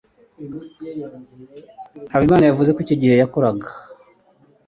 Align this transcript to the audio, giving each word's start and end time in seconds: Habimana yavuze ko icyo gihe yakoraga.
Habimana 2.13 2.43
yavuze 2.45 2.69
ko 2.75 2.79
icyo 2.83 2.95
gihe 3.01 3.15
yakoraga. 3.17 3.67